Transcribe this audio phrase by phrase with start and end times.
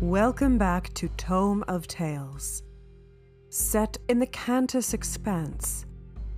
[0.00, 2.62] Welcome back to Tome of Tales.
[3.48, 5.86] Set in the Kantas Expanse,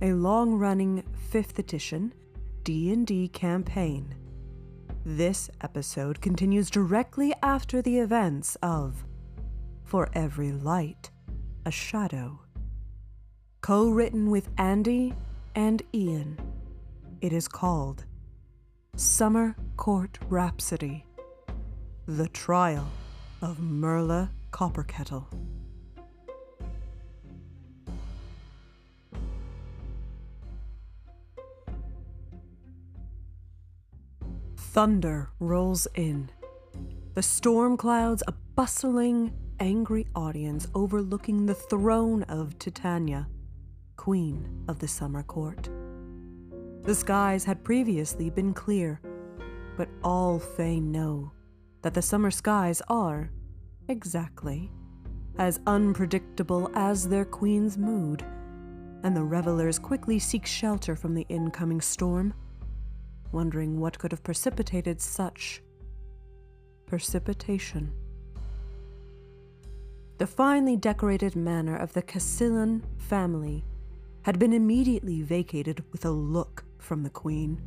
[0.01, 2.11] a long-running 5th edition
[2.63, 4.15] D&D campaign.
[5.05, 9.05] This episode continues directly after the events of
[9.83, 11.11] For Every Light,
[11.63, 12.39] a Shadow.
[13.61, 15.13] Co-written with Andy
[15.53, 16.39] and Ian.
[17.21, 18.05] It is called
[18.95, 21.05] Summer Court Rhapsody.
[22.07, 22.87] The Trial
[23.41, 25.25] of Merla Copperkettle.
[34.55, 36.29] Thunder rolls in.
[37.15, 43.27] The storm clouds a bustling, angry audience overlooking the throne of Titania,
[43.97, 45.67] Queen of the Summer Court.
[46.83, 49.01] The skies had previously been clear,
[49.77, 51.31] but all Fae know
[51.81, 53.29] that the summer skies are,
[53.91, 54.71] exactly,
[55.37, 58.25] as unpredictable as their queen's mood,
[59.03, 62.33] and the revelers quickly seek shelter from the incoming storm,
[63.31, 65.61] wondering what could have precipitated such
[66.85, 67.91] precipitation.
[70.17, 73.65] The finely decorated manor of the Casillan family
[74.23, 77.61] had been immediately vacated with a look from the queen.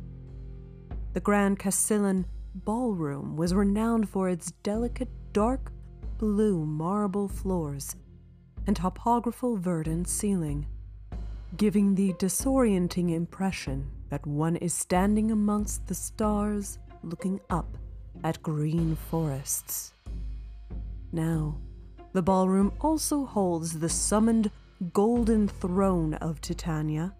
[1.13, 5.71] The Grand Casillan ballroom was renowned for its delicate dark
[6.17, 7.95] blue marble floors
[8.67, 10.65] and topographical verdant ceiling,
[11.57, 17.77] giving the disorienting impression that one is standing amongst the stars looking up
[18.23, 19.93] at green forests.
[21.11, 21.57] Now,
[22.13, 24.49] the ballroom also holds the summoned
[24.93, 27.13] golden throne of Titania,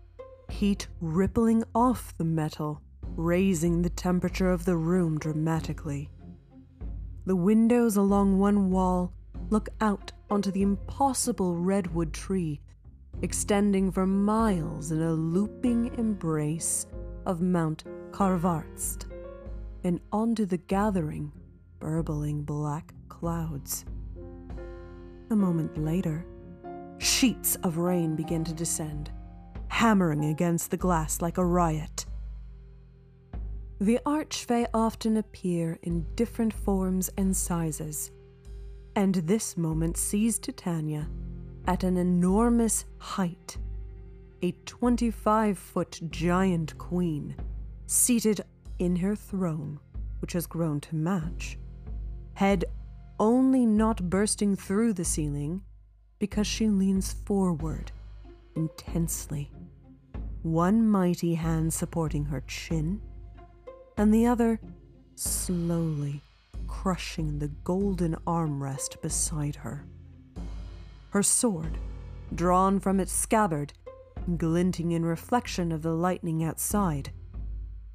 [0.49, 2.81] heat rippling off the metal
[3.15, 6.09] raising the temperature of the room dramatically.
[7.25, 9.11] The windows along one wall
[9.49, 12.61] look out onto the impossible redwood tree,
[13.23, 16.85] extending for miles in a looping embrace
[17.25, 19.05] of Mount Karvartst,
[19.83, 21.31] and onto the gathering,
[21.79, 23.85] burbling black clouds.
[25.31, 26.27] A moment later,
[26.99, 29.09] sheets of rain begin to descend,
[29.69, 32.04] hammering against the glass like a riot.
[33.81, 38.09] The archfey often appear in different forms and sizes,
[38.95, 41.09] and this moment sees Titania
[41.67, 43.57] at an enormous height.
[44.41, 47.35] A 25 foot giant queen,
[47.85, 48.45] seated
[48.79, 49.77] in her throne,
[50.19, 51.57] which has grown to match,
[52.35, 52.63] head
[53.19, 55.61] only not bursting through the ceiling
[56.19, 57.91] because she leans forward
[58.55, 59.51] intensely,
[60.43, 63.01] one mighty hand supporting her chin
[63.97, 64.59] and the other
[65.15, 66.21] slowly
[66.67, 69.85] crushing the golden armrest beside her.
[71.09, 71.77] Her sword,
[72.33, 73.73] drawn from its scabbard,
[74.37, 77.11] glinting in reflection of the lightning outside,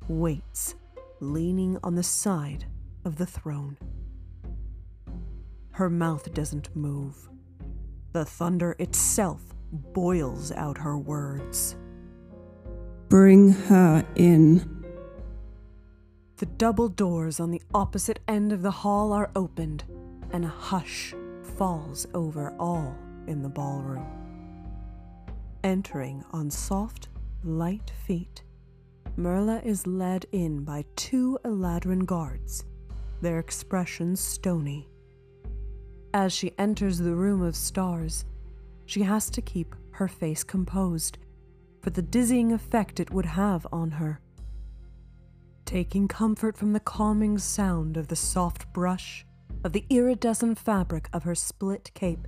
[0.09, 0.75] waits,
[1.21, 2.65] leaning on the side
[3.05, 3.77] of the throne.
[5.73, 7.29] Her mouth doesn't move.
[8.13, 11.77] The thunder itself boils out her words.
[13.09, 14.80] Bring her in.
[16.41, 19.85] The double doors on the opposite end of the hall are opened,
[20.31, 21.15] and a hush
[21.59, 22.97] falls over all
[23.27, 24.07] in the ballroom.
[25.63, 27.11] Entering on soft,
[27.45, 28.43] light feet,
[29.19, 32.65] Merla is led in by two Eladrin guards,
[33.21, 34.89] their expressions stony.
[36.15, 38.25] As she enters the room of stars,
[38.87, 41.19] she has to keep her face composed
[41.83, 44.23] for the dizzying effect it would have on her
[45.71, 49.25] taking comfort from the calming sound of the soft brush
[49.63, 52.27] of the iridescent fabric of her split cape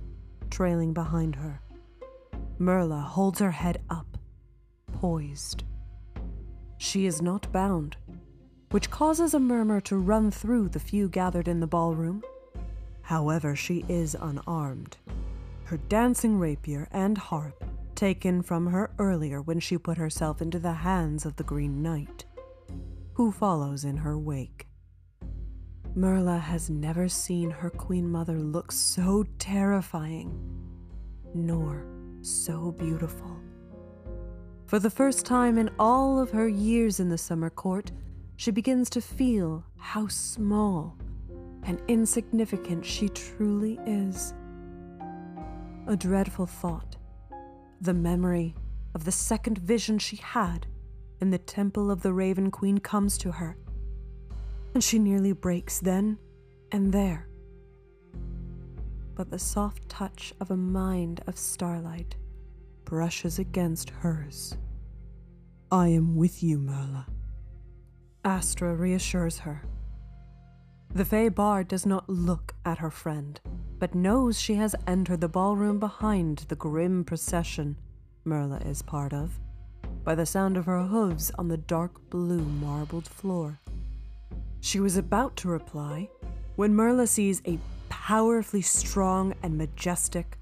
[0.49, 1.61] trailing behind her.
[2.57, 4.17] Merla holds her head up,
[4.93, 5.65] poised.
[6.77, 7.97] She is not bound,
[8.71, 12.23] which causes a murmur to run through the few gathered in the ballroom.
[13.01, 14.95] However, she is unarmed.
[15.65, 17.61] Her dancing rapier and harp
[17.93, 22.23] taken from her earlier when she put herself into the hands of the Green Knight
[23.13, 24.67] who follows in her wake.
[25.95, 30.31] Merla has never seen her queen mother look so terrifying,
[31.35, 31.85] nor
[32.21, 33.37] so beautiful.
[34.65, 37.91] For the first time in all of her years in the summer court,
[38.37, 40.97] she begins to feel how small
[41.63, 44.33] and insignificant she truly is.
[45.85, 46.97] A dreadful thought,
[47.81, 48.55] the memory
[48.95, 50.65] of the second vision she had
[51.23, 53.55] in the temple of the Raven Queen comes to her,
[54.73, 56.19] and she nearly breaks then
[56.69, 57.29] and there.
[59.15, 62.15] but the soft touch of a mind of starlight
[62.83, 64.57] brushes against hers.
[65.71, 67.07] I am with you, Merla.
[68.25, 69.63] Astra reassures her.
[70.93, 73.39] The Fey Bard does not look at her friend,
[73.79, 77.77] but knows she has entered the ballroom behind the grim procession
[78.25, 79.39] Merla is part of,
[80.03, 83.59] by the sound of her hooves on the dark blue marbled floor.
[84.61, 86.09] She was about to reply
[86.55, 87.59] when Merla sees a
[87.89, 90.37] powerfully strong and majestic,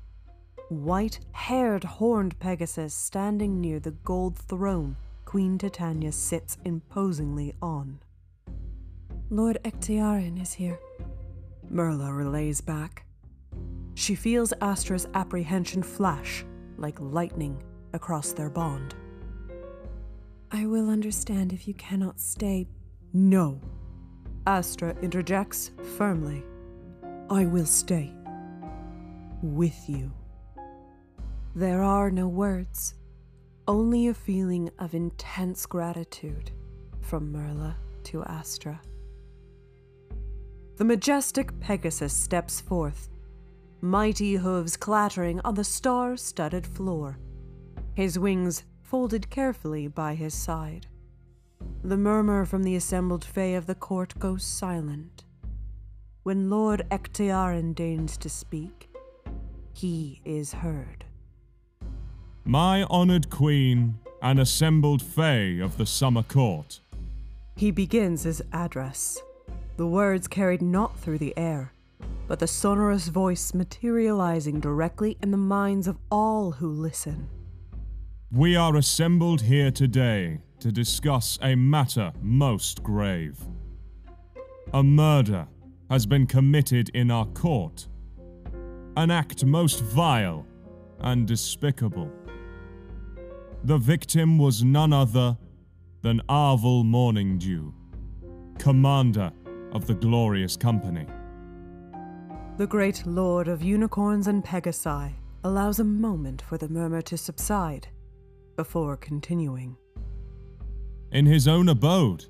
[0.69, 7.99] white haired horned Pegasus standing near the gold throne Queen Titania sits imposingly on.
[9.29, 10.79] Lord Eachthighern is here,
[11.69, 13.05] Merla relays back.
[13.93, 16.43] She feels Astra's apprehension flash
[16.77, 17.61] like lightning
[17.93, 18.95] across their bond.
[20.53, 22.67] I will understand if you cannot stay.
[23.13, 23.61] No,
[24.45, 26.43] Astra interjects firmly.
[27.29, 28.13] I will stay.
[29.41, 30.11] With you.
[31.55, 32.95] There are no words,
[33.65, 36.51] only a feeling of intense gratitude
[36.99, 38.81] from Merla to Astra.
[40.75, 43.09] The majestic Pegasus steps forth,
[43.79, 47.19] mighty hooves clattering on the star studded floor,
[47.93, 50.85] his wings folded carefully by his side.
[51.81, 55.23] The murmur from the assembled Fae of the court goes silent.
[56.23, 58.89] When Lord Eachthighern deigns to speak,
[59.71, 61.05] he is heard.
[62.43, 66.81] My honored queen and assembled Fae of the summer court.
[67.55, 69.21] He begins his address,
[69.77, 71.71] the words carried not through the air,
[72.27, 77.29] but the sonorous voice materializing directly in the minds of all who listen.
[78.33, 83.37] We are assembled here today to discuss a matter most grave.
[84.73, 85.49] A murder
[85.89, 87.89] has been committed in our court.
[88.95, 90.45] An act most vile
[91.01, 92.09] and despicable.
[93.65, 95.37] The victim was none other
[96.01, 97.73] than Arvel Morningdew,
[98.57, 99.33] commander
[99.73, 101.05] of the Glorious Company.
[102.55, 107.89] The great lord of unicorns and pegasi allows a moment for the murmur to subside
[108.61, 109.75] before continuing.
[111.11, 112.25] In his own abode,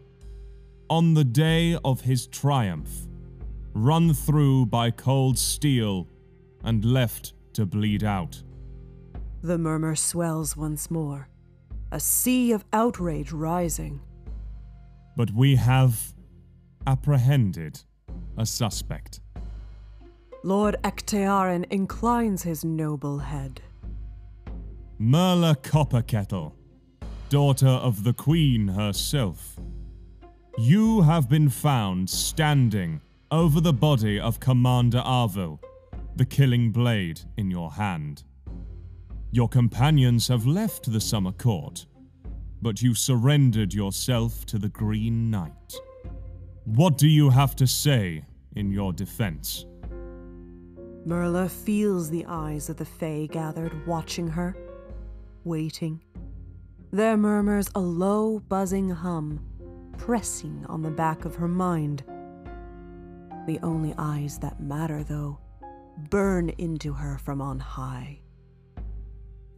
[0.89, 2.89] on the day of his triumph,
[3.73, 6.07] run through by cold steel
[6.63, 8.41] and left to bleed out.
[9.43, 11.27] The murmur swells once more,
[11.91, 13.99] a sea of outrage rising.
[15.17, 16.13] But we have
[16.87, 17.81] apprehended
[18.37, 19.19] a suspect.
[20.45, 23.61] Lord Eachthighern inclines his noble head.
[25.03, 26.51] Merla Copperkettle,
[27.29, 29.59] daughter of the Queen herself.
[30.59, 33.01] You have been found standing
[33.31, 35.57] over the body of Commander Arvel,
[36.17, 38.25] the killing blade in your hand.
[39.31, 41.87] Your companions have left the summer court,
[42.61, 45.73] but you surrendered yourself to the Green Knight.
[46.65, 48.23] What do you have to say
[48.55, 49.65] in your defense?
[51.05, 54.55] Merla feels the eyes of the Fae gathered, watching her,
[55.43, 56.01] waiting.
[56.91, 59.39] There murmurs a low, buzzing hum,
[59.97, 62.03] pressing on the back of her mind.
[63.47, 65.39] The only eyes that matter, though,
[66.09, 68.21] burn into her from on high.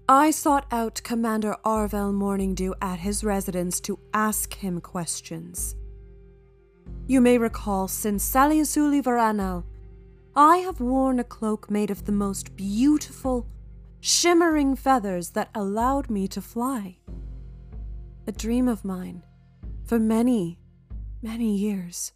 [0.08, 5.76] I sought out Commander Arvel Morningdew at his residence to ask him questions.
[7.08, 9.64] You may recall, since Saliasuli Varanal,
[10.36, 13.48] I have worn a cloak made of the most beautiful,
[14.06, 16.98] shimmering feathers that allowed me to fly.
[18.28, 19.24] A dream of mine
[19.86, 20.60] for many,
[21.22, 22.12] many years.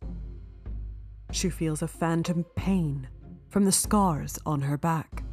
[1.32, 3.08] She feels a phantom pain
[3.48, 5.24] from the scars on her back.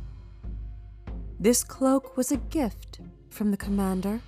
[1.41, 4.21] This cloak was a gift from the commander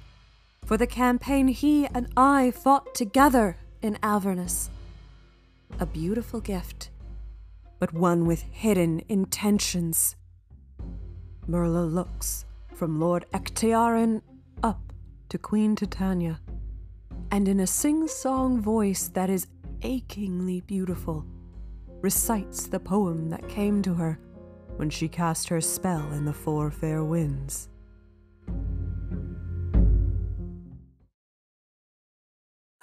[0.64, 4.68] for the campaign he and I fought together in Avernus.
[5.78, 6.90] A beautiful gift,
[7.78, 10.16] but one with hidden intentions.
[11.48, 14.20] Merla looks from Lord Eachthighern
[14.64, 14.92] up
[15.28, 16.40] to Queen Titania,
[17.30, 19.46] and in a sing song voice that is
[19.82, 21.24] achingly beautiful,
[22.00, 24.18] recites the poem that came to her
[24.76, 27.68] when she cast her spell in the Four Fair Winds.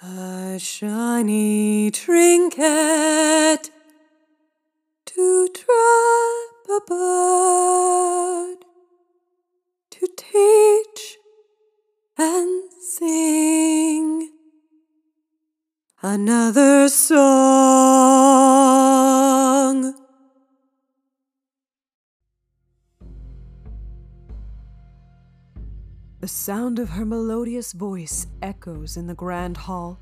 [0.02, 3.70] A shiny trinket
[5.04, 8.64] to trap abode
[9.90, 11.18] to teach
[12.18, 14.30] and sing
[16.02, 17.14] another song.
[26.20, 30.00] The sound of her melodious voice echoes in the grand hall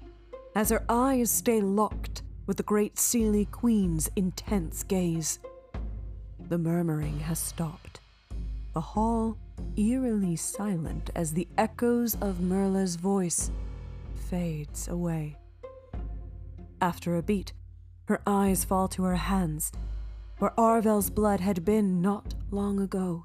[0.54, 5.38] as her eyes stay locked with the great Seelie Queen's intense gaze.
[6.52, 8.00] The murmuring has stopped.
[8.74, 9.38] The hall
[9.74, 13.50] eerily silent as the echoes of Merla's voice
[14.28, 15.38] fades away.
[16.78, 17.54] After a beat,
[18.04, 19.72] her eyes fall to her hands,
[20.40, 23.24] where Arvel's blood had been not long ago.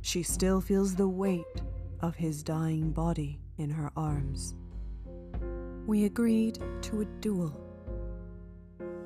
[0.00, 1.62] She still feels the weight
[2.00, 4.56] of his dying body in her arms.
[5.86, 7.56] We agreed to a duel.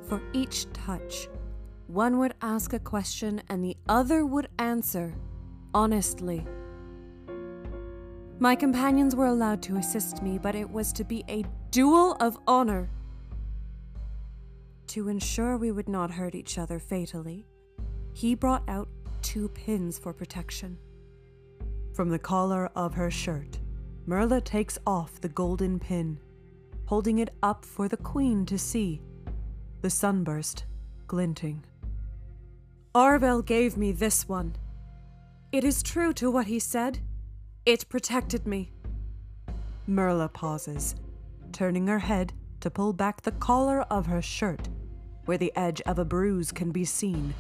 [0.09, 1.29] For each touch,
[1.87, 5.15] one would ask a question and the other would answer
[5.77, 6.43] honestly.
[8.39, 12.39] My companions were allowed to assist me, but it was to be a duel of
[12.47, 12.91] honor.
[14.89, 17.47] To ensure we would not hurt each other fatally,
[18.15, 18.89] he brought out
[19.21, 20.79] two pins for protection.
[21.95, 23.59] From the collar of her shirt,
[24.07, 26.19] Merla takes off the golden pin,
[26.87, 29.03] holding it up for the queen to see,
[29.83, 30.65] the sunburst
[31.07, 31.65] glinting.
[32.97, 34.57] Arvel gave me this one.
[35.53, 36.99] It is true to what he said.
[37.67, 38.73] It protected me.
[39.87, 40.95] Merla pauses,
[41.53, 44.71] turning her head to pull back the collar of her shirt,
[45.27, 47.35] where the edge of a bruise can be seen.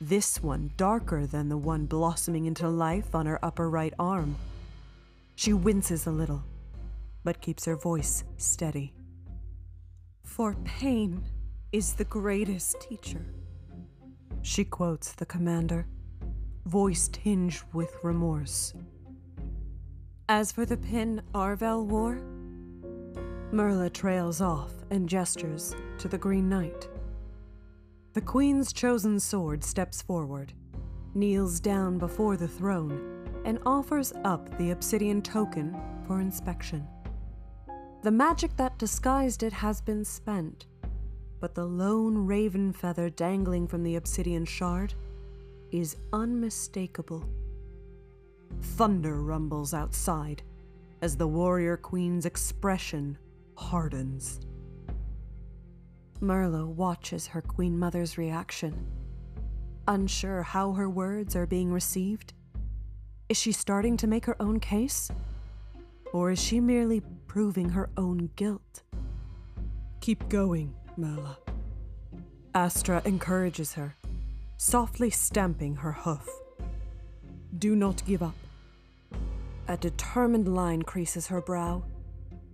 [0.00, 4.34] This one darker than the one blossoming into life on her upper right arm.
[5.36, 6.42] She winces a little,
[7.22, 8.92] but keeps her voice steady.
[10.24, 11.22] For pain
[11.70, 13.24] is the greatest teacher.
[14.42, 15.86] She quotes the commander,
[16.64, 18.72] voice tinged with remorse.
[20.28, 22.20] As for the pin Arvel wore,
[23.52, 26.88] Merla trails off and gestures to the Green Knight.
[28.12, 30.52] The Queen's chosen sword steps forward,
[31.14, 36.86] kneels down before the throne, and offers up the obsidian token for inspection.
[38.02, 40.66] The magic that disguised it has been spent,
[41.40, 44.94] but the lone raven feather dangling from the obsidian shard
[45.72, 47.24] is unmistakable.
[48.60, 50.42] Thunder rumbles outside
[51.02, 53.16] as the warrior queen's expression
[53.56, 54.40] hardens.
[56.20, 58.86] Merla watches her queen mother's reaction,
[59.88, 62.34] unsure how her words are being received.
[63.30, 65.10] Is she starting to make her own case?
[66.12, 68.82] Or is she merely proving her own guilt?
[70.00, 71.38] Keep going, Merla.
[72.54, 73.96] Astra encourages her,
[74.56, 76.28] softly stamping her hoof.
[77.58, 78.34] Do not give up.
[79.68, 81.84] A determined line creases her brow,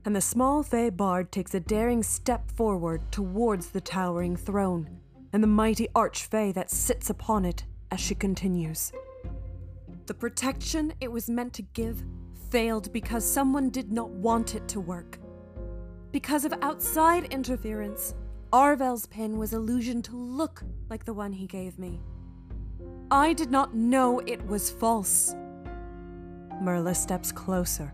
[0.05, 5.01] and the small Fey bard takes a daring step forward towards the towering throne
[5.33, 8.93] and the mighty archfey that sits upon it as she continues.
[10.07, 12.05] The protection it was meant to give
[12.51, 15.19] failed because someone did not want it to work.
[16.13, 18.15] Because of outside interference,
[18.57, 22.01] Arvel's pin was illusioned to look like the one he gave me.
[23.11, 25.35] I did not know it was false.
[26.63, 27.93] Merla steps closer,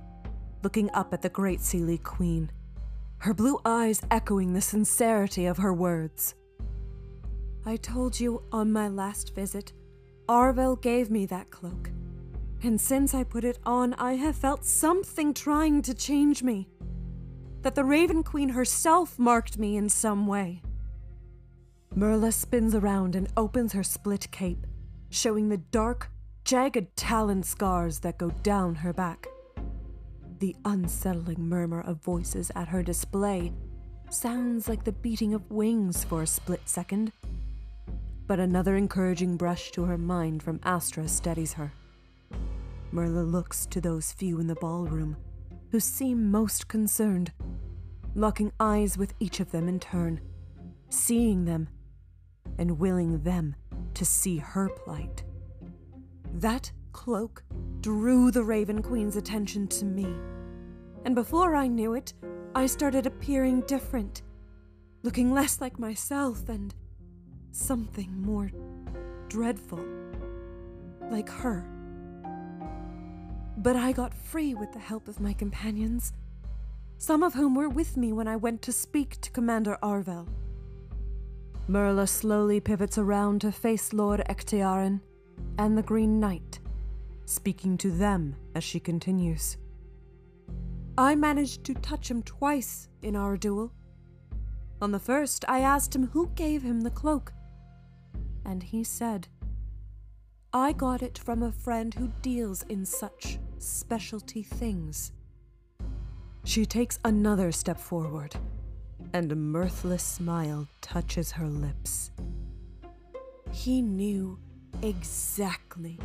[0.63, 2.49] looking up at the great Seelie Queen,
[3.19, 6.37] her blue eyes echoing the sincerity of her words.
[7.67, 9.73] I told you on my last visit,
[10.29, 11.91] Arvel gave me that cloak.
[12.63, 16.69] And since I put it on, I have felt something trying to change me
[17.63, 20.63] that the Raven Queen herself marked me in some way.
[21.95, 24.67] Merla spins around and opens her split cape,
[25.11, 26.11] showing the dark,
[26.45, 29.27] jagged talon scars that go down her back.
[30.41, 33.53] The unsettling murmur of voices at her display
[34.11, 37.13] sounds like the beating of wings for a split second.
[38.27, 41.73] But another encouraging brush to her mind from Astra steadies her.
[42.91, 45.17] Merla looks to those few in the ballroom
[45.73, 47.33] who seem most concerned,
[48.15, 50.21] locking eyes with each of them in turn,
[50.91, 51.67] seeing them,
[52.59, 53.57] and willing them
[53.95, 55.25] to see her plight.
[56.35, 57.43] That cloak
[57.81, 60.15] drew the Raven Queen's attention to me,
[61.07, 62.13] and before I knew it,
[62.55, 64.21] I started appearing different,
[65.03, 66.75] looking less like myself and
[67.51, 68.51] something more
[69.29, 69.83] dreadful,
[71.11, 71.72] like her.
[73.59, 76.13] But I got free with the help of my companions,
[76.99, 80.29] some of whom were with me when I went to speak to Commander Arvel.
[81.69, 85.01] Merla slowly pivots around to face Lord Eachthighern
[85.59, 86.61] and the Green Knight,
[87.25, 89.57] speaking to them as she continues.
[90.99, 93.73] I managed to touch him twice in our duel.
[94.81, 97.33] On the first, I asked him who gave him the cloak,
[98.45, 99.29] and he said,
[100.55, 105.13] I got it from a friend who deals in such specialty things.
[106.45, 108.37] She takes another step forward,
[109.15, 112.11] and a mirthless smile touches her lips.
[113.51, 114.39] He knew
[114.83, 115.99] exactly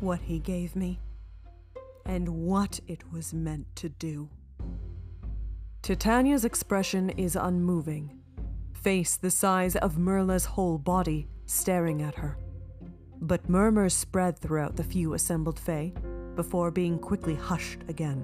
[0.00, 1.00] what he gave me
[2.04, 4.28] and what it was meant to do.
[5.80, 8.18] Titania's expression is unmoving,
[8.74, 12.36] face the size of Merla's whole body staring at her.
[13.24, 15.94] But murmurs spread throughout the few assembled Fae
[16.36, 18.22] before being quickly hushed again.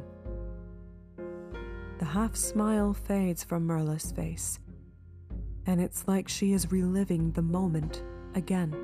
[1.98, 4.58] The half smile fades from Merla's face,
[5.64, 8.02] and it's like she is reliving the moment
[8.34, 8.76] again.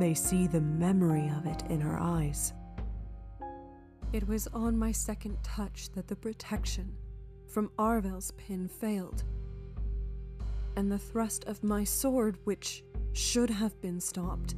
[0.00, 2.52] They see the memory of it in her eyes.
[4.12, 6.96] It was on my second touch that the protection
[7.46, 9.22] from Arvel's pin failed,
[10.74, 12.82] and the thrust of my sword, which
[13.12, 14.56] should have been stopped,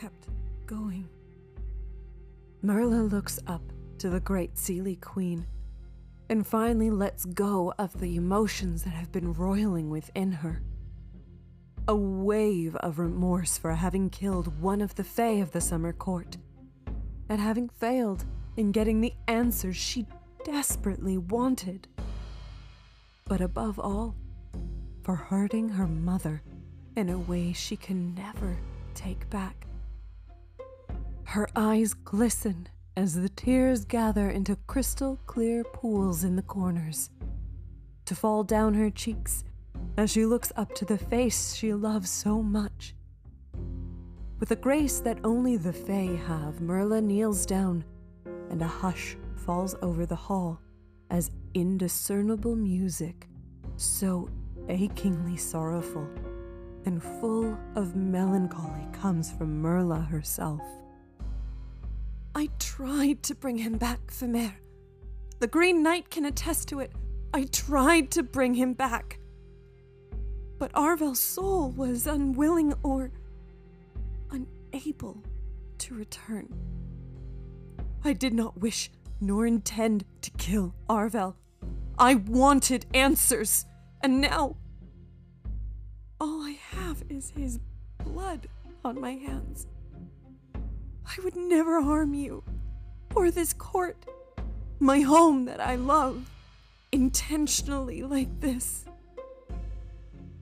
[0.00, 0.28] kept
[0.66, 1.06] going.
[2.62, 3.62] Merla looks up
[3.98, 5.46] to the great Seelie Queen
[6.30, 10.62] and finally lets go of the emotions that have been roiling within her.
[11.88, 16.38] A wave of remorse for having killed one of the Fae of the Summer Court
[17.28, 18.24] at having failed
[18.56, 20.06] in getting the answers she
[20.44, 21.88] desperately wanted.
[23.26, 24.14] But above all,
[25.02, 26.42] for hurting her mother
[26.96, 28.56] in a way she can never
[28.94, 29.66] take back.
[31.30, 37.08] Her eyes glisten as the tears gather into crystal clear pools in the corners,
[38.06, 39.44] to fall down her cheeks
[39.96, 42.96] as she looks up to the face she loves so much
[44.40, 47.84] with a grace that only the Fae have, Merla kneels down,
[48.50, 50.60] and a hush falls over the hall
[51.10, 53.28] as indiscernible music,
[53.76, 54.28] so
[54.68, 56.08] achingly sorrowful
[56.86, 60.79] and full of melancholy, comes from Merla herself.
[62.34, 64.54] I tried to bring him back, Femere.
[65.40, 66.92] The Green Knight can attest to it.
[67.34, 69.18] I tried to bring him back.
[70.58, 73.10] But Arvel's soul was unwilling or
[74.30, 75.22] unable
[75.78, 76.48] to return.
[78.04, 78.90] I did not wish
[79.20, 81.34] nor intend to kill Arvel.
[81.98, 83.66] I wanted answers,
[84.02, 84.56] and now
[86.20, 87.58] all I have is his
[88.04, 88.48] blood
[88.84, 89.66] on my hands.
[91.10, 92.44] I would never harm you,
[93.14, 93.96] or this court,
[94.78, 96.30] my home that I love,
[96.92, 98.84] intentionally like this.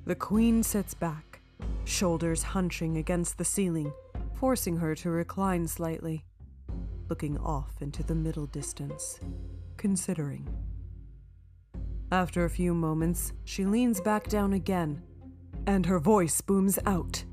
[0.04, 1.40] The queen sits back,
[1.84, 3.92] shoulders hunching against the ceiling
[4.38, 6.24] forcing her to recline slightly,
[7.08, 9.18] looking off into the middle distance,
[9.76, 10.48] considering.
[12.12, 15.02] After a few moments, she leans back down again,
[15.66, 17.24] and her voice booms out,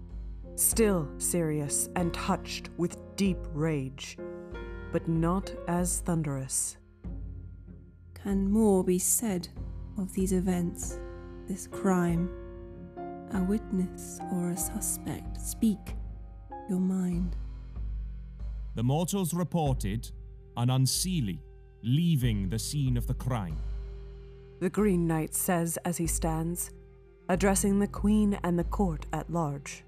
[0.56, 4.18] still serious and touched with deep rage,
[4.91, 6.78] but not as thunderous.
[8.13, 9.48] Can more be said
[9.98, 11.00] of these events,
[11.48, 12.30] this crime?
[13.34, 15.96] A witness or a suspect speak
[16.70, 17.36] your mind.
[18.76, 20.10] The mortals reported
[20.58, 21.39] an unseelie
[21.84, 23.58] leaving the scene of the crime.
[24.60, 26.72] The Green Knight says as he stands,
[27.30, 29.84] addressing the Queen and the court at large.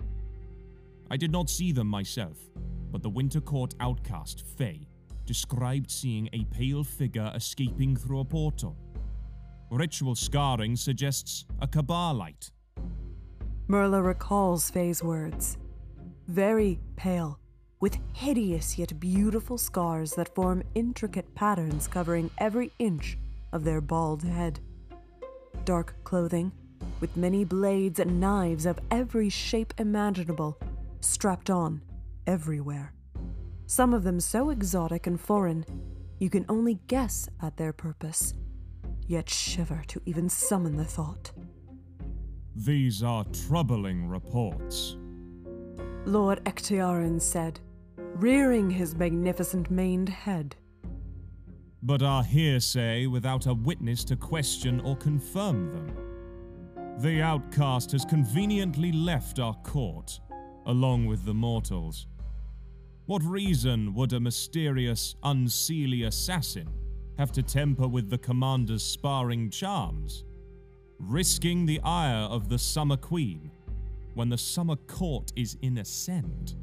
[1.10, 2.38] I did not see them myself,
[2.91, 4.88] but the Winter Court outcast, Faye,
[5.26, 8.78] described seeing a pale figure escaping through a portal.
[9.70, 12.52] Ritual scarring suggests a Kabalite.
[13.67, 15.58] Merla recalls Faye's words
[16.28, 17.39] very pale,
[17.80, 23.17] with hideous yet beautiful scars that form intricate patterns covering every inch
[23.54, 24.60] of their bald head.
[25.63, 26.52] Dark clothing,
[27.00, 30.58] with many blades and knives of every shape imaginable,
[31.02, 31.82] strapped on
[32.26, 32.94] everywhere.
[33.66, 35.66] Some of them so exotic and foreign,
[36.20, 38.34] you can only guess at their purpose,
[39.08, 41.32] yet shiver to even summon the thought.
[42.56, 44.98] These are troubling reports.
[46.06, 47.60] Lord Eachthighern said,
[47.98, 50.56] rearing his magnificent maned head.
[51.84, 56.98] But are hearsay without a witness to question or confirm them.
[57.00, 60.20] The outcast has conveniently left our court,
[60.68, 62.06] along with the mortals.
[63.08, 66.68] What reason would a mysterious, unseelie assassin
[67.18, 70.26] have to temper with the commander's sparring charms?
[71.00, 73.50] Risking the ire of the Summer Queen
[74.14, 76.56] when the summer court is in ascent.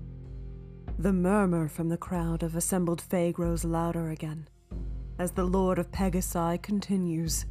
[0.99, 4.49] The murmur from the crowd of assembled Fae grows louder again,
[5.19, 7.47] as the Lord of Pegasi continues.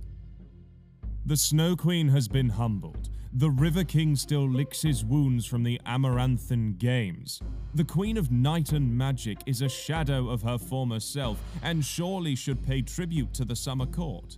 [1.25, 3.09] The Snow Queen has been humbled.
[3.35, 7.41] The River King still licks his wounds from the Amaranthan Games.
[7.73, 12.35] The Queen of Night and Magic is a shadow of her former self and surely
[12.35, 14.37] should pay tribute to the Summer Court.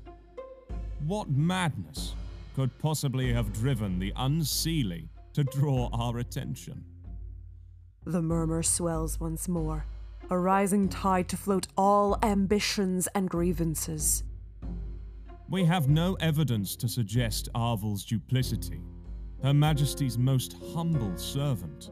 [1.05, 2.13] What madness
[2.55, 6.85] could possibly have driven the Unseelie to draw our attention?
[8.05, 9.85] The murmur swells once more,
[10.29, 14.23] a rising tide to float all ambitions and grievances.
[15.47, 18.81] We have no evidence to suggest Arvel's duplicity,
[19.43, 21.91] Her Majesty's most humble servant.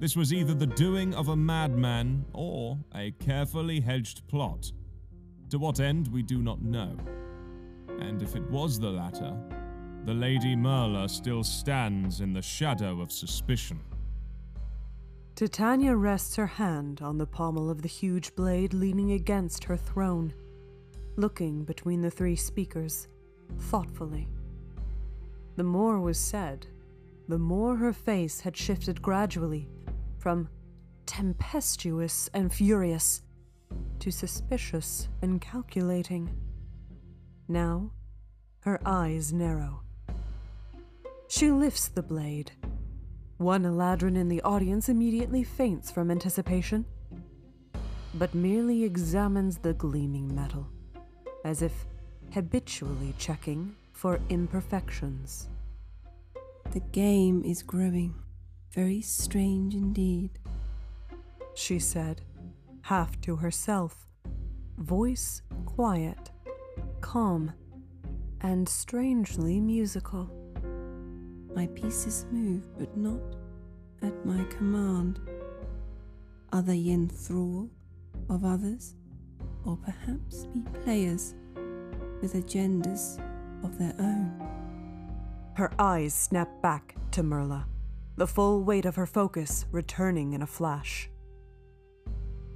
[0.00, 4.72] This was either the doing of a madman or a carefully hedged plot.
[5.50, 6.96] To what end, we do not know.
[8.00, 9.34] And if it was the latter,
[10.04, 13.80] the Lady Merla still stands in the shadow of suspicion.
[15.36, 20.34] Titania rests her hand on the pommel of the huge blade leaning against her throne
[21.16, 23.08] looking between the three speakers,
[23.58, 24.28] thoughtfully.
[25.56, 26.66] The more was said,
[27.28, 29.68] the more her face had shifted gradually
[30.18, 30.48] from
[31.06, 33.22] tempestuous and furious
[34.00, 36.30] to suspicious and calculating.
[37.48, 37.92] Now,
[38.60, 39.82] her eyes narrow.
[41.28, 42.52] She lifts the blade.
[43.38, 46.84] One Eladrin in the audience immediately faints from anticipation,
[48.14, 50.68] but merely examines the gleaming metal
[51.46, 51.86] as if
[52.34, 55.48] habitually checking for imperfections.
[56.72, 58.16] The game is growing
[58.72, 60.40] very strange indeed,
[61.54, 62.20] she said,
[62.82, 64.08] half to herself,
[64.76, 66.32] voice quiet,
[67.00, 67.52] calm,
[68.40, 70.28] and strangely musical.
[71.54, 73.22] My pieces move, but not
[74.02, 75.20] at my command.
[76.52, 77.70] Are they in thrall
[78.28, 78.94] of others?
[79.64, 81.34] Or perhaps be players
[82.22, 83.20] with agendas
[83.64, 84.32] of their own.
[85.54, 87.66] Her eyes snap back to Merla,
[88.16, 91.08] the full weight of her focus returning in a flash.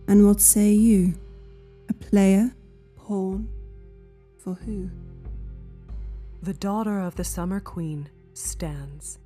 [0.07, 1.15] And what say you?
[1.89, 2.55] A player?
[2.97, 3.49] Pawn?
[4.39, 4.91] For who?
[6.43, 9.19] The daughter of the Summer Queen stands.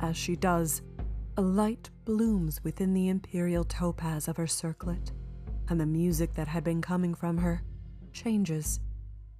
[0.00, 0.82] As she does,
[1.36, 5.12] a light blooms within the imperial topaz of her circlet
[5.70, 7.62] and the music that had been coming from her
[8.12, 8.80] changes,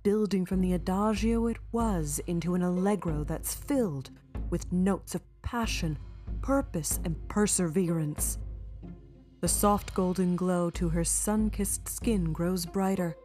[0.02, 4.10] building from the adagio it was into an allegro that's filled
[4.48, 5.98] with notes of passion,
[6.40, 8.38] purpose, and perseverance.
[9.40, 13.16] The soft golden glow to her sun kissed skin grows brighter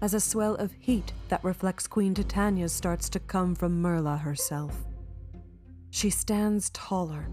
[0.00, 4.84] as a swell of heat that reflects Queen Titania's starts to come from Merla herself.
[5.90, 7.28] She stands taller,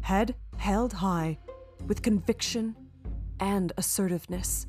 [0.00, 1.38] head held high,
[1.86, 2.74] with conviction
[3.40, 4.66] and assertiveness.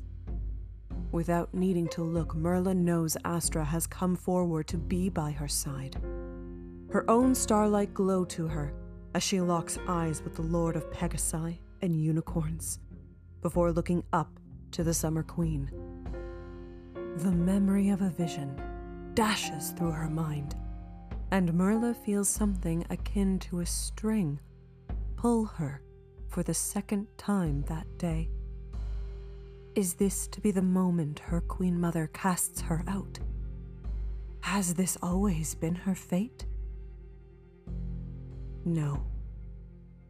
[1.12, 5.96] Without needing to look, Merla knows Astra has come forward to be by her side.
[6.90, 8.72] Her own starlight glow to her
[9.14, 12.78] as she locks eyes with the Lord of Pegasi and unicorns
[13.40, 14.38] before looking up
[14.72, 15.70] to the Summer Queen.
[17.16, 18.60] The memory of a vision
[19.14, 20.54] dashes through her mind,
[21.30, 24.40] and Merla feels something akin to a string
[25.16, 25.82] pull her
[26.28, 28.30] for the second time that day.
[29.78, 33.20] Is this to be the moment her Queen Mother casts her out?
[34.40, 36.46] Has this always been her fate?
[38.64, 39.06] No.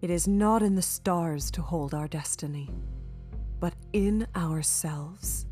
[0.01, 2.71] It is not in the stars to hold our destiny,
[3.61, 5.45] but in ourselves.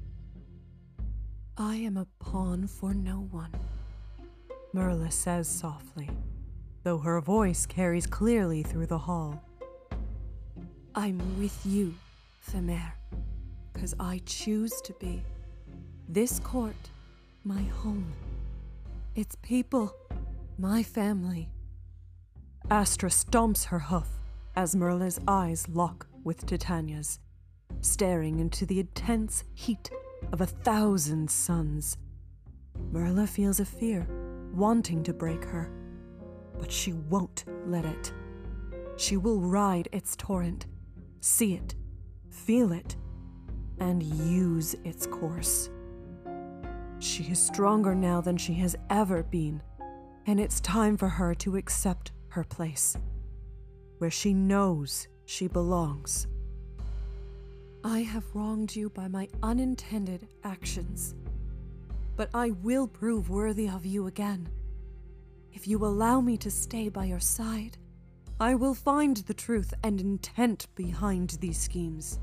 [1.59, 3.53] I am a pawn for no one,
[4.73, 6.09] Merla says softly,
[6.85, 9.45] though her voice carries clearly through the hall.
[10.95, 11.95] I'm with you,
[12.51, 12.95] Thamere
[13.77, 15.23] because I choose to be.
[16.09, 16.89] This court,
[17.45, 18.11] my home.
[19.15, 19.95] Its people,
[20.59, 21.51] my family.
[22.71, 24.09] Astra stomps her hoof
[24.57, 27.19] as Merla's eyes lock with Titania's,
[27.83, 29.91] staring into the intense heat
[30.33, 31.99] of a thousand suns.
[32.91, 34.09] Merla feels a fear,
[34.55, 35.71] wanting to break her,
[36.59, 38.11] but she won't let it.
[38.97, 40.65] She will ride its torrent,
[41.21, 41.75] see it,
[42.31, 42.97] feel it,
[43.81, 45.71] and use its course.
[46.99, 49.63] She is stronger now than she has ever been,
[50.27, 52.97] and it's time for her to accept her place,
[53.99, 56.27] where she knows she belongs.
[57.85, 61.15] I have wronged you by my unintended actions,
[62.17, 64.49] but I will prove worthy of you again.
[65.53, 67.79] If you allow me to stay by your side,
[68.41, 72.19] I will find the truth and intent behind these schemes.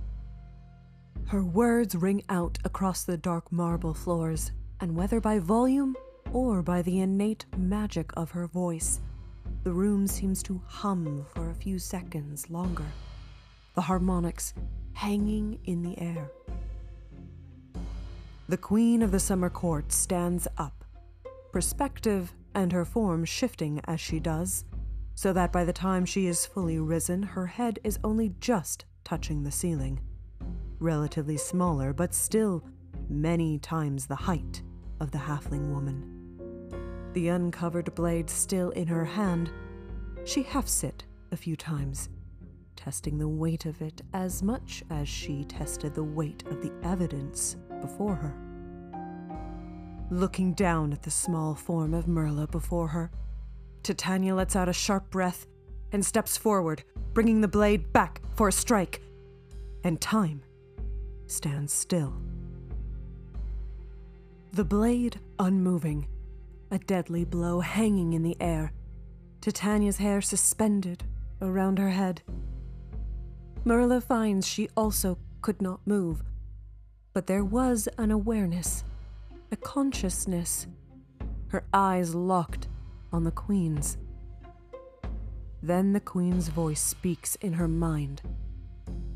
[1.27, 5.95] Her words ring out across the dark marble floors, and whether by volume
[6.31, 9.01] or by the innate magic of her voice,
[9.63, 12.85] the room seems to hum for a few seconds longer,
[13.75, 14.53] the harmonics
[14.93, 16.29] hanging in the air.
[18.49, 20.83] The Queen of the Summer Court stands up,
[21.51, 24.65] perspective and her form shifting as she does,
[25.15, 29.43] so that by the time she is fully risen, her head is only just touching
[29.43, 29.99] the ceiling.
[30.83, 32.61] Relatively smaller, but still
[33.07, 34.61] many times the height
[34.99, 37.09] of the halfling woman.
[37.13, 39.49] The uncovered blade still in her hand,
[40.25, 42.09] she hefts it a few times,
[42.75, 47.55] testing the weight of it as much as she tested the weight of the evidence
[47.79, 48.35] before her.
[50.11, 53.09] Looking down at the small form of Merla before her,
[53.83, 55.47] Titania lets out a sharp breath
[55.93, 59.01] and steps forward, bringing the blade back for a strike.
[59.85, 60.41] And time
[61.27, 62.13] stands still.
[64.51, 66.07] The blade unmoving,
[66.69, 68.71] a deadly blow hanging in the air,
[69.41, 71.03] Titania's hair suspended
[71.41, 72.21] around her head.
[73.65, 76.23] Merla finds she also could not move,
[77.13, 78.83] but there was an awareness,
[79.51, 80.67] a consciousness,
[81.47, 82.67] her eyes locked
[83.11, 83.97] on the Queen's.
[85.61, 88.21] Then the Queen's voice speaks in her mind,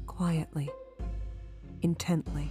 [0.05, 0.69] quietly,
[1.81, 2.49] intently.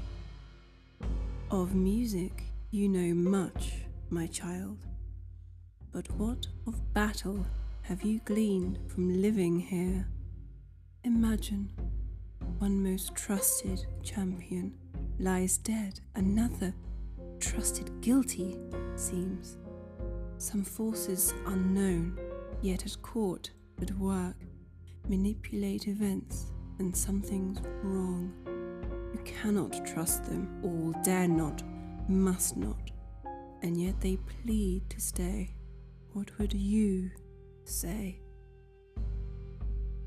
[1.50, 3.74] Of music you know much,
[4.10, 4.78] my child.
[5.92, 7.46] But what of battle
[7.82, 10.06] have you gleaned from living here?
[11.04, 11.70] Imagine
[12.58, 14.74] one most trusted champion
[15.18, 16.74] lies dead, another
[17.38, 18.58] trusted guilty
[18.96, 19.56] seems.
[20.38, 22.18] Some forces unknown,
[22.60, 24.36] yet at court at work,
[25.08, 26.46] manipulate events,
[26.78, 28.32] and something's wrong.
[29.26, 31.62] Cannot trust them, all dare not,
[32.08, 32.90] must not,
[33.62, 35.54] and yet they plead to stay.
[36.12, 37.10] What would you
[37.64, 38.20] say?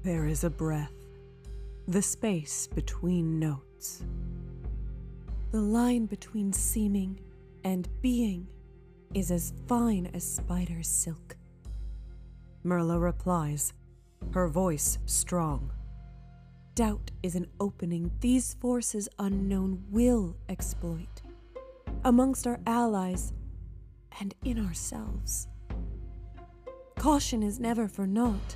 [0.03, 0.93] There is a breath,
[1.88, 4.03] the space between notes.
[5.51, 7.19] The line between seeming
[7.65, 8.47] and being
[9.13, 11.36] is as fine as spider silk.
[12.63, 13.73] Merla replies,
[14.32, 15.71] her voice strong.
[16.80, 21.22] Doubt is an opening these forces unknown will exploit
[22.06, 23.34] amongst our allies
[24.22, 25.50] and in ourselves.
[26.98, 28.56] Caution is never for naught,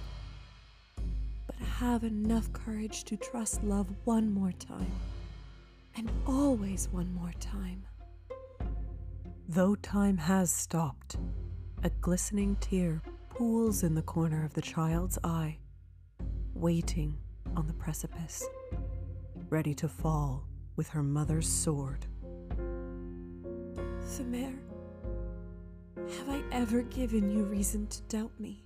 [1.48, 4.94] but have enough courage to trust love one more time,
[5.98, 7.84] and always one more time.
[9.50, 11.18] Though time has stopped,
[11.84, 15.58] a glistening tear pools in the corner of the child's eye,
[16.54, 17.18] waiting
[17.56, 18.48] on the precipice,
[19.50, 22.06] ready to fall with her mother's sword.
[24.02, 24.58] Thamare,
[25.96, 28.64] have I ever given you reason to doubt me?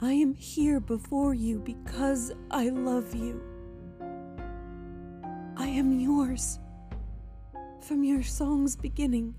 [0.00, 3.42] I am here before you because I love you.
[5.56, 6.60] I am yours
[7.80, 9.34] from your song's beginning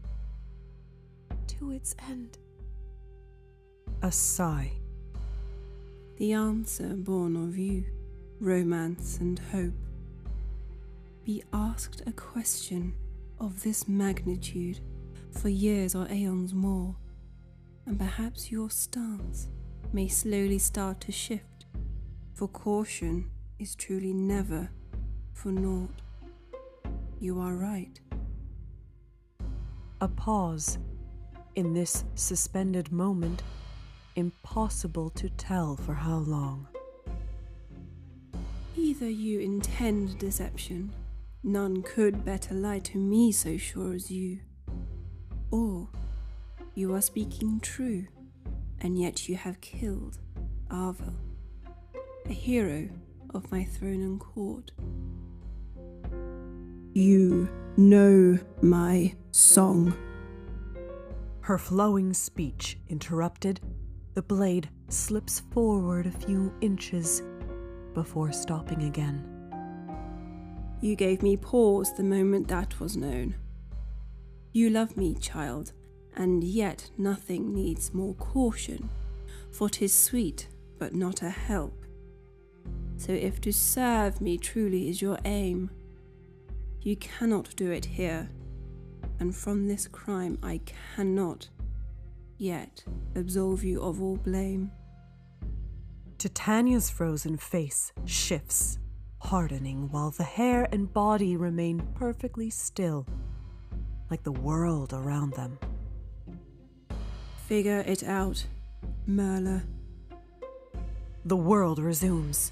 [1.47, 2.37] to its end.
[4.01, 4.78] A sigh.
[6.19, 7.85] The answer born of you,
[8.41, 9.71] romance and hope.
[11.23, 12.93] Be asked a question
[13.39, 14.81] of this magnitude
[15.31, 16.93] for years or aeons more,
[17.85, 19.47] and perhaps your stance
[19.93, 21.67] may slowly start to shift,
[22.33, 24.69] for caution is truly never
[25.31, 26.01] for naught.
[27.21, 27.97] You are right.
[30.01, 30.79] A pause.
[31.55, 33.41] In this suspended moment,
[34.19, 36.67] impossible to tell for how long.
[38.75, 40.93] Either you intend deception,
[41.43, 44.39] none could better lie to me so sure as you,
[45.51, 45.89] or
[46.75, 48.05] you are speaking true,
[48.79, 50.19] and yet you have killed
[50.69, 51.15] Arvel,
[52.25, 52.87] a hero
[53.33, 54.71] of my throne and court.
[56.93, 59.95] You know my song.
[61.41, 63.59] Her flowing speech interrupted,
[64.19, 67.23] the blade slips forward a few inches
[67.93, 69.23] before stopping again.
[70.81, 73.35] You gave me pause the moment that was known.
[74.51, 75.71] You love me, child,
[76.17, 78.89] and yet nothing needs more caution,
[79.51, 81.85] for 'tis sweet, but not a help.
[82.97, 85.69] So if to serve me truly is your aim,
[86.81, 88.29] you cannot do it here,
[89.21, 91.47] and from this crime I cannot
[92.39, 92.83] yet
[93.15, 94.71] absolve you of all blame.
[96.17, 98.79] Titania's frozen face shifts,
[99.19, 103.05] hardening while the hair and body remain perfectly still,
[104.09, 105.59] like the world around them.
[107.47, 108.45] Figure it out,
[109.07, 109.63] Merla.
[111.25, 112.51] The world resumes.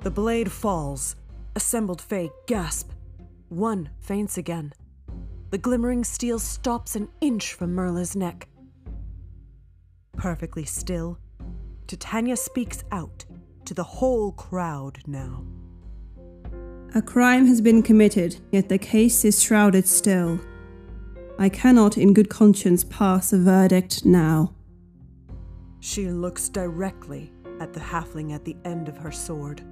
[0.00, 1.16] The blade falls.
[1.54, 2.90] Assembled Fae gasp.
[3.48, 4.72] One faints again.
[5.50, 8.48] The glimmering steel stops an inch from Merla's neck.
[10.16, 11.18] Perfectly still,
[11.86, 13.24] Titania speaks out
[13.64, 15.44] to the whole crowd now.
[16.94, 20.38] A crime has been committed, yet the case is shrouded still.
[21.38, 24.54] I cannot, in good conscience, pass a verdict now.
[25.80, 29.62] She looks directly at the halfling at the end of her sword,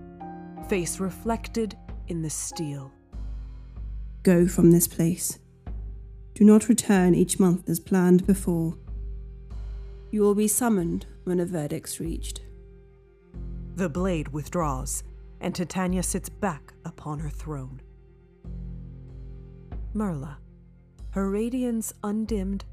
[0.68, 1.76] face reflected
[2.08, 2.90] in the steel.
[4.22, 5.38] Go from this place.
[6.34, 8.76] Do not return each month as planned before.
[10.10, 12.42] You will be summoned when a verdict's reached.
[13.76, 15.04] The blade withdraws,
[15.40, 17.80] and Titania sits back upon her throne.
[19.94, 20.38] Merla,
[21.10, 22.64] her radiance undimmed,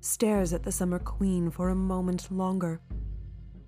[0.00, 2.80] stares at the Summer Queen for a moment longer.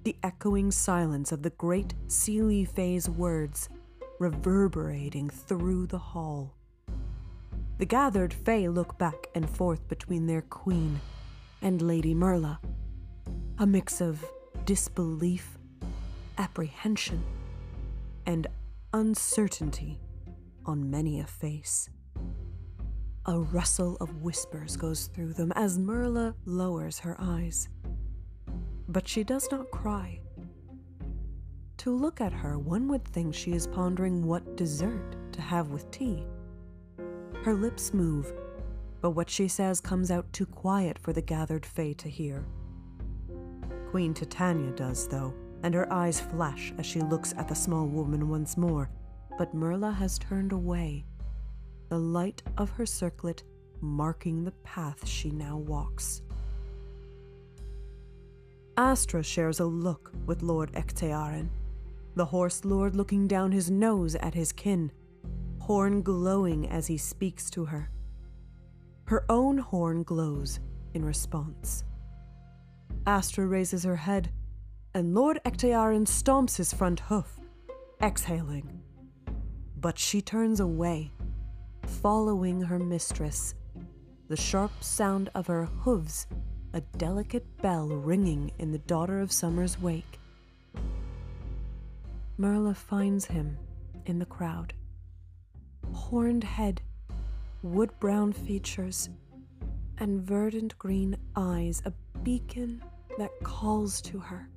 [0.05, 3.69] The echoing silence of the great Seelie Fae's words
[4.19, 6.57] reverberating through the hall.
[7.79, 11.01] The gathered Fae look back and forth between their queen
[11.61, 12.61] and Lady Merla,
[13.63, 14.25] a mix of
[14.65, 15.57] disbelief,
[16.37, 17.23] apprehension,
[18.27, 18.49] and
[18.93, 20.01] uncertainty
[20.67, 21.89] on many a face.
[23.27, 27.69] A rustle of whispers goes through them as Merla lowers her eyes.
[28.89, 30.19] But she does not cry.
[31.77, 35.89] To look at her, one would think she is pondering what dessert to have with
[35.93, 36.27] tea.
[37.45, 38.33] Her lips move,
[39.01, 42.45] but what she says comes out too quiet for the gathered Fae to hear.
[43.93, 48.31] Queen Titania does, though, and her eyes flash as she looks at the small woman
[48.31, 48.89] once more,
[49.37, 51.05] but Merla has turned away
[51.91, 53.43] the light of her circlet
[53.83, 56.23] marking the path she now walks.
[58.79, 61.51] Astra shares a look with Lord Eachthighern,
[62.15, 64.91] the horse lord looking down his nose at his kin,
[65.59, 67.91] horn glowing as he speaks to her.
[69.05, 70.61] Her own horn glows
[70.95, 71.85] in response.
[73.07, 74.31] Astra raises her head,
[74.95, 77.41] and Lord Eachthighern stomps his front hoof,
[78.01, 78.81] exhaling.
[79.81, 81.11] But she turns away
[81.87, 83.55] following her mistress,
[84.29, 86.29] the sharp sound of her hooves,
[86.73, 90.21] a delicate bell ringing in the daughter of summer's wake.
[92.39, 93.59] Merla finds him
[94.07, 94.73] in the crowd.
[95.93, 96.81] Horned head,
[97.63, 99.11] wood brown features,
[99.99, 102.83] and verdant green eyes, a beacon
[103.19, 104.49] that calls to her.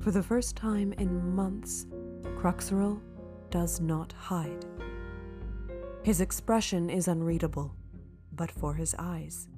[0.00, 1.86] For the first time in months,
[2.36, 3.00] Cruxeril
[3.50, 4.64] does not hide.
[6.02, 7.74] His expression is unreadable,
[8.32, 9.48] but for his eyes.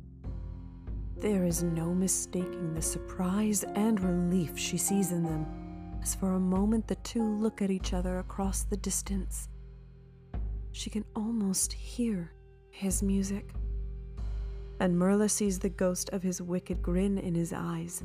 [1.17, 5.47] There is no mistaking the surprise and relief she sees in them,
[6.03, 9.49] as for a moment the two look at each other across the distance.
[10.73, 12.33] She can almost hear
[12.71, 13.55] his music.
[14.83, 18.03] And Merla sees the ghost of his wicked grin in his eyes,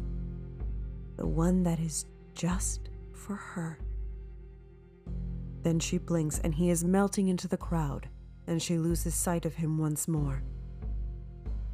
[1.16, 3.80] the one that is just for her.
[5.64, 8.08] Then she blinks, and he is melting into the crowd
[8.46, 10.44] and she loses sight of him once more.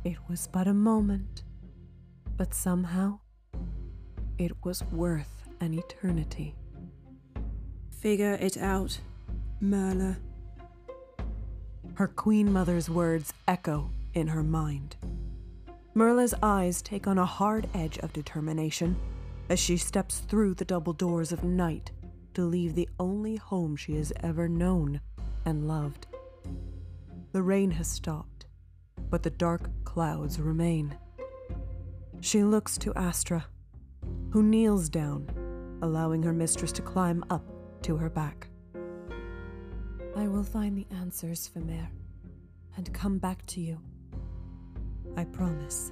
[0.06, 1.44] It was but a moment,
[2.38, 3.20] but somehow
[4.38, 6.56] it was worth an eternity.
[8.00, 9.02] Figure it out,
[9.60, 10.16] Merla.
[11.96, 14.96] Her queen mother's words echo in her mind.
[15.96, 18.96] Merla's eyes take on a hard edge of determination
[19.50, 21.92] as she steps through the double doors of night
[22.34, 25.00] to leave the only home she has ever known
[25.46, 26.08] and loved.
[27.32, 28.46] The rain has stopped,
[29.10, 30.96] but the dark clouds remain.
[32.22, 33.46] She looks to Astra,
[34.32, 35.30] who kneels down,
[35.82, 37.44] allowing her mistress to climb up
[37.84, 38.48] to her back.
[40.16, 41.90] I will find the answers, Femere,
[42.78, 43.80] and come back to you.
[45.16, 45.92] I promise.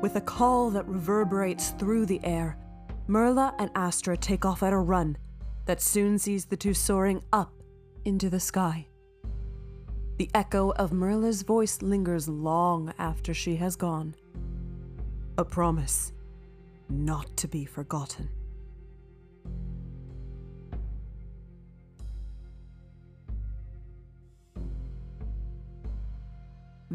[0.00, 2.56] With a call that reverberates through the air,
[3.08, 5.16] Merla and Astra take off at a run
[5.66, 7.52] that soon sees the two soaring up
[8.04, 8.86] into the sky.
[10.18, 14.14] The echo of Merla's voice lingers long after she has gone.
[15.36, 16.12] A promise
[16.88, 18.28] not to be forgotten.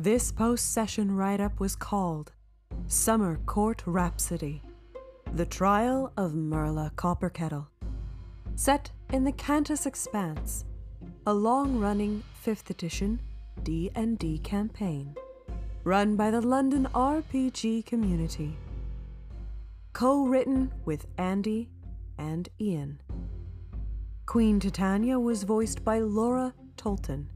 [0.04, 2.34] This post session write up was called
[2.88, 4.62] Summer Court Rhapsody
[5.34, 7.68] The Trial of Merla Copperkettle.
[8.56, 10.66] Set in the Kantas Expanse,
[11.26, 13.22] a long running 5th edition
[13.64, 15.16] D&D campaign
[15.86, 18.58] run by the London RPG community
[19.94, 21.70] co written with Andy
[22.18, 23.00] and Ian.
[24.26, 27.28] Queen Titania was voiced by Laura Tolton.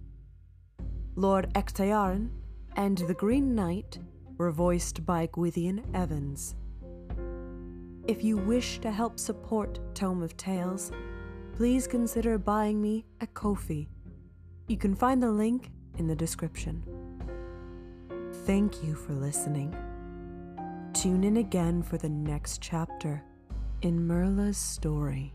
[1.15, 2.29] Lord Eachthighern
[2.77, 3.99] and the Green Knight
[4.37, 6.55] were voiced by Gwithian Evans.
[8.07, 10.91] If you wish to help support Tome of Tales,
[11.55, 13.89] please consider buying me a Ko-fi.
[14.67, 16.83] You can find the link in the description.
[18.45, 19.75] Thank you for listening.
[20.93, 23.23] Tune in again for the next chapter
[23.81, 25.33] in Merla's story.